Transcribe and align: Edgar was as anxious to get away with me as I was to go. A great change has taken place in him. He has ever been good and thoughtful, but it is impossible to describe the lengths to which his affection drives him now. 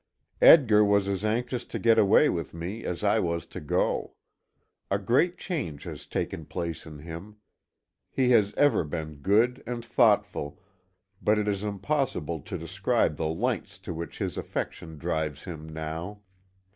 Edgar 0.41 0.83
was 0.83 1.07
as 1.07 1.23
anxious 1.23 1.63
to 1.65 1.77
get 1.77 1.99
away 1.99 2.27
with 2.27 2.55
me 2.55 2.83
as 2.85 3.03
I 3.03 3.19
was 3.19 3.45
to 3.45 3.59
go. 3.61 4.13
A 4.89 4.97
great 4.97 5.37
change 5.37 5.83
has 5.83 6.07
taken 6.07 6.43
place 6.43 6.87
in 6.87 6.97
him. 6.97 7.35
He 8.09 8.31
has 8.31 8.51
ever 8.55 8.83
been 8.83 9.17
good 9.17 9.61
and 9.67 9.85
thoughtful, 9.85 10.59
but 11.21 11.37
it 11.37 11.47
is 11.47 11.63
impossible 11.63 12.39
to 12.41 12.57
describe 12.57 13.17
the 13.17 13.27
lengths 13.29 13.77
to 13.77 13.93
which 13.93 14.17
his 14.17 14.39
affection 14.39 14.97
drives 14.97 15.43
him 15.43 15.69
now. 15.69 16.21